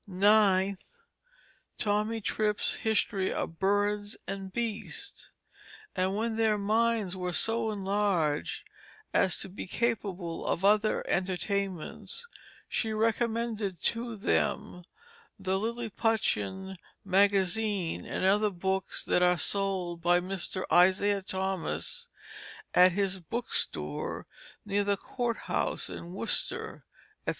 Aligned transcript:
9th, 0.09 0.79
Tommy 1.77 2.21
Trip's 2.21 2.77
History 2.77 3.31
of 3.31 3.59
Birds 3.59 4.17
and 4.25 4.51
Beasts. 4.51 5.29
And 5.95 6.15
when 6.15 6.37
their 6.37 6.57
minds 6.57 7.15
were 7.15 7.33
so 7.33 7.69
enlarged 7.69 8.63
as 9.13 9.37
to 9.41 9.47
be 9.47 9.67
capable 9.67 10.43
of 10.43 10.65
other 10.65 11.07
entertainments 11.07 12.25
she 12.67 12.93
recommended 12.93 13.79
to 13.83 14.15
Them 14.15 14.85
the 15.37 15.59
Lilliputian 15.59 16.77
Magazine 17.05 18.03
and 18.03 18.25
other 18.25 18.49
Books 18.49 19.05
that 19.05 19.21
are 19.21 19.37
sold 19.37 20.01
by 20.01 20.19
Mr. 20.19 20.63
Isaiah 20.71 21.21
Thomas 21.21 22.07
at 22.73 22.93
his 22.93 23.19
Book 23.19 23.53
Store 23.53 24.25
near 24.65 24.83
the 24.83 24.97
Court 24.97 25.37
House 25.45 25.91
in 25.91 26.15
Worcester, 26.15 26.85
&c. 27.27 27.29